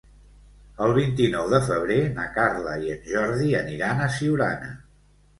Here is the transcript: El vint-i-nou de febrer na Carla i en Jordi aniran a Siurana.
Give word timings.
El 0.85 0.93
vint-i-nou 0.99 1.49
de 1.51 1.59
febrer 1.67 1.97
na 2.15 2.25
Carla 2.37 2.73
i 2.85 2.89
en 2.93 3.03
Jordi 3.11 3.51
aniran 3.59 4.01
a 4.07 4.09
Siurana. 4.15 4.71